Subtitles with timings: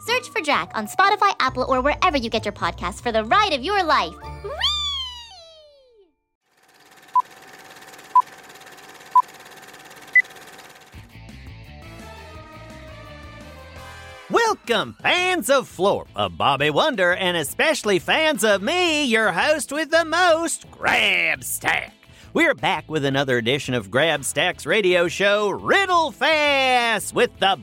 [0.00, 3.52] Search for Drac on Spotify, Apple, or wherever you get your podcasts for the ride
[3.52, 4.14] of your life.
[4.42, 4.50] Whee!
[14.30, 19.90] Welcome, fans of Florp, of Bobby Wonder, and especially fans of me, your host with
[19.90, 21.90] the most, Grabstack.
[22.32, 27.58] We're back with another edition of Grabstack's radio show, Riddle Fest, with the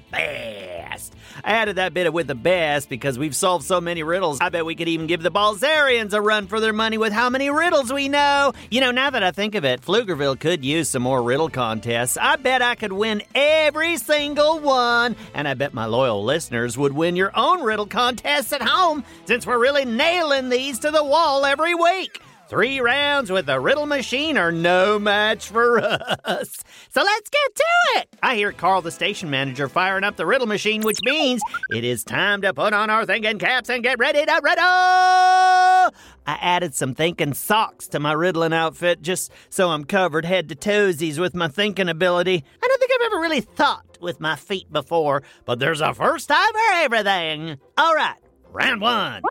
[0.97, 1.15] best.
[1.43, 4.39] I added that bit of with the best because we've solved so many riddles.
[4.41, 7.29] I bet we could even give the Balzarians a run for their money with how
[7.29, 8.53] many riddles we know.
[8.71, 12.17] You know, now that I think of it, Pflugerville could use some more riddle contests.
[12.17, 15.15] I bet I could win every single one.
[15.33, 19.45] And I bet my loyal listeners would win your own riddle contests at home since
[19.45, 22.21] we're really nailing these to the wall every week.
[22.49, 26.63] Three rounds with the riddle machine are no match for us.
[26.89, 27.63] So let's get to
[27.95, 28.07] it.
[28.23, 32.05] I hear Carl, the station manager, firing up the riddle machine, which means it is
[32.05, 34.63] time to put on our thinking caps and get ready to riddle.
[34.63, 35.91] I
[36.25, 41.19] added some thinking socks to my riddling outfit just so I'm covered head to toesies
[41.19, 42.45] with my thinking ability.
[42.63, 46.29] I don't think I've ever really thought with my feet before, but there's a first
[46.29, 47.57] time for everything.
[47.77, 48.19] All right,
[48.53, 49.21] round one.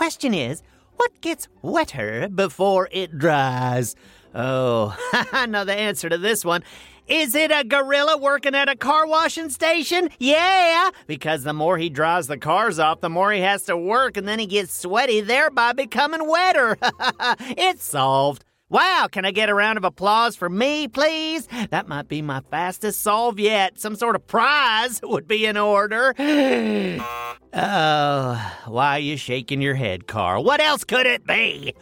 [0.00, 0.62] Question is,
[0.96, 3.94] what gets wetter before it dries?
[4.34, 6.64] Oh, I know the answer to this one.
[7.06, 10.08] Is it a gorilla working at a car washing station?
[10.18, 14.16] Yeah, because the more he dries the cars off, the more he has to work,
[14.16, 16.78] and then he gets sweaty, thereby becoming wetter.
[17.58, 18.42] it's solved.
[18.70, 21.46] Wow, can I get a round of applause for me, please?
[21.68, 23.78] That might be my fastest solve yet.
[23.78, 26.14] Some sort of prize would be in order.
[27.52, 30.44] Oh, why you shaking your head, Carl?
[30.44, 31.74] What else could it be?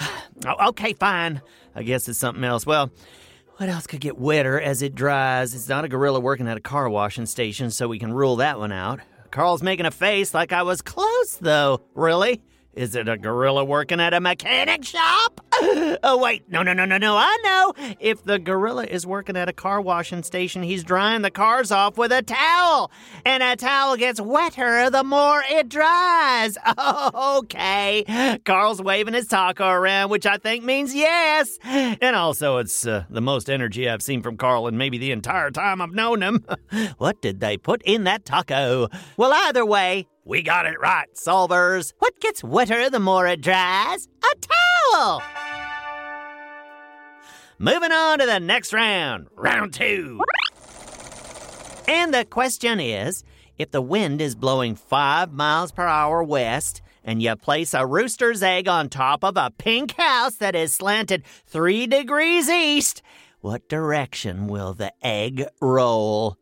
[0.46, 1.42] Oh, okay, fine.
[1.74, 2.64] I guess it's something else.
[2.64, 2.92] Well,
[3.56, 5.52] what else could get wetter as it dries?
[5.52, 8.60] It's not a gorilla working at a car washing station, so we can rule that
[8.60, 9.00] one out.
[9.32, 11.80] Carl's making a face like I was close, though.
[11.96, 12.40] Really?
[12.72, 15.40] Is it a gorilla working at a mechanic shop?
[16.02, 16.48] Oh, wait.
[16.48, 17.16] No, no, no, no, no.
[17.16, 17.94] I know.
[17.98, 21.98] If the gorilla is working at a car washing station, he's drying the cars off
[21.98, 22.90] with a towel.
[23.24, 26.56] And a towel gets wetter the more it dries.
[27.14, 28.38] okay.
[28.44, 31.58] Carl's waving his taco around, which I think means yes.
[31.64, 35.50] And also, it's uh, the most energy I've seen from Carl in maybe the entire
[35.50, 36.44] time I've known him.
[36.98, 38.88] what did they put in that taco?
[39.16, 41.92] Well, either way, we got it right, solvers.
[41.98, 44.08] What gets wetter the more it dries?
[44.22, 45.22] A towel!
[47.60, 50.20] Moving on to the next round, round two.
[51.88, 53.24] And the question is
[53.56, 58.44] if the wind is blowing five miles per hour west, and you place a rooster's
[58.44, 63.02] egg on top of a pink house that is slanted three degrees east,
[63.40, 66.36] what direction will the egg roll?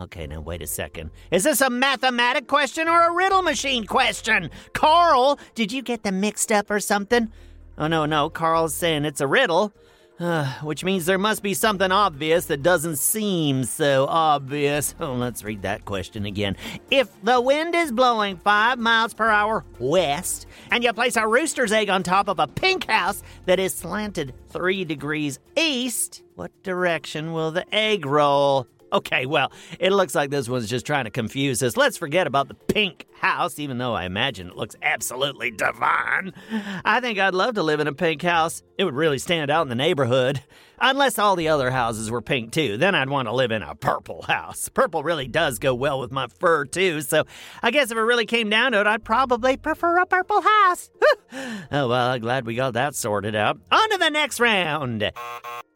[0.00, 1.10] Okay, now wait a second.
[1.30, 4.50] Is this a mathematic question or a riddle machine question?
[4.72, 7.30] Carl, did you get them mixed up or something?
[7.76, 8.30] Oh, no, no.
[8.30, 9.74] Carl's saying it's a riddle.
[10.18, 14.94] Uh, which means there must be something obvious that doesn't seem so obvious.
[15.00, 16.56] Oh, let's read that question again.
[16.90, 21.72] If the wind is blowing five miles per hour west, and you place a rooster's
[21.72, 27.32] egg on top of a pink house that is slanted three degrees east, what direction
[27.32, 28.66] will the egg roll?
[28.94, 29.50] Okay, well,
[29.80, 31.76] it looks like this one's just trying to confuse us.
[31.76, 36.32] Let's forget about the pink house, even though I imagine it looks absolutely divine.
[36.84, 38.62] I think I'd love to live in a pink house.
[38.78, 40.42] It would really stand out in the neighborhood.
[40.78, 43.74] Unless all the other houses were pink too, then I'd want to live in a
[43.74, 44.68] purple house.
[44.68, 47.24] Purple really does go well with my fur too, so
[47.64, 50.90] I guess if it really came down to it, I'd probably prefer a purple house.
[51.72, 53.58] oh well, glad we got that sorted out.
[53.72, 55.10] On to the next round.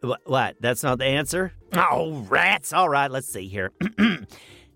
[0.00, 0.56] What?
[0.60, 1.52] That's not the answer?
[1.72, 2.72] Oh, rats.
[2.72, 3.72] All right, let's see here.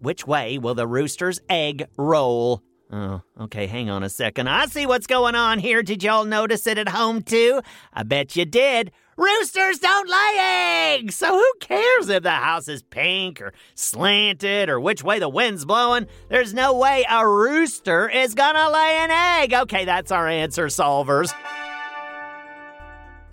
[0.00, 2.62] which way will the rooster's egg roll?
[2.90, 4.48] Oh, okay, hang on a second.
[4.48, 5.82] I see what's going on here.
[5.82, 7.62] Did y'all notice it at home too?
[7.92, 8.92] I bet you did.
[9.16, 11.16] Roosters don't lay eggs!
[11.16, 15.64] So who cares if the house is pink or slanted or which way the wind's
[15.64, 16.06] blowing?
[16.28, 19.54] There's no way a rooster is gonna lay an egg.
[19.54, 21.32] Okay, that's our answer, solvers.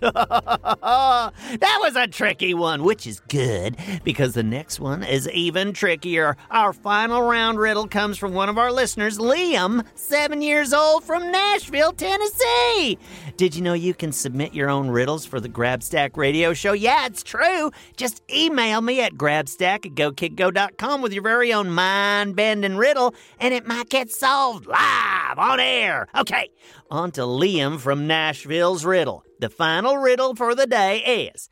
[0.00, 6.38] that was a tricky one, which is good because the next one is even trickier.
[6.50, 11.30] Our final round riddle comes from one of our listeners, Liam, seven years old from
[11.30, 12.96] Nashville, Tennessee.
[13.36, 16.72] Did you know you can submit your own riddles for the Grabstack radio show?
[16.72, 17.70] Yeah, it's true.
[17.96, 23.52] Just email me at grabstack at gokidgo.com with your very own mind bending riddle, and
[23.52, 26.08] it might get solved live on air.
[26.16, 26.48] Okay,
[26.90, 29.24] on to Liam from Nashville's riddle.
[29.40, 30.98] The final riddle for the day
[31.32, 31.48] is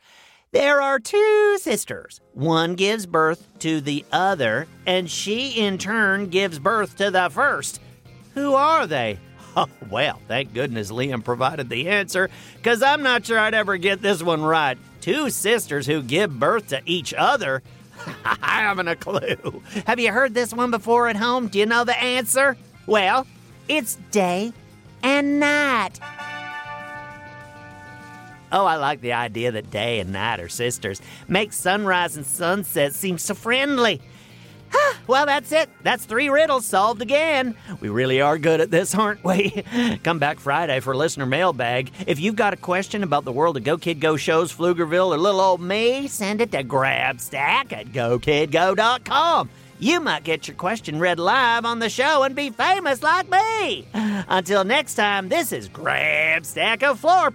[0.53, 2.21] there are two sisters.
[2.35, 7.81] One gives birth to the other, and she in turn gives birth to the first.
[8.35, 9.19] Who are they?
[9.57, 14.01] Oh, well, thank goodness Liam provided the answer, because I'm not sure I'd ever get
[14.01, 14.79] this one right.
[15.01, 17.65] Two sisters who give birth to each other?
[18.25, 19.63] I haven't a clue.
[19.87, 21.49] Have you heard this one before at home?
[21.49, 22.57] Do you know the answer?
[22.87, 23.27] Well,
[23.69, 24.53] it's day
[25.03, 25.99] and night.
[28.51, 31.01] Oh, I like the idea that day and night are sisters.
[31.27, 34.01] Makes sunrise and sunset seem so friendly.
[35.07, 35.69] well, that's it.
[35.83, 37.55] That's three riddles solved again.
[37.81, 39.65] We really are good at this, aren't we?
[40.03, 41.91] Come back Friday for listener mailbag.
[42.07, 45.19] If you've got a question about the world of Go Kid Go shows, Pflugerville, or
[45.19, 49.51] little old me, send it to grabstack at gokidgo.com.
[49.81, 53.87] You might get your question read live on the show and be famous like me.
[53.95, 57.35] Until next time, this is Grabstack of Florp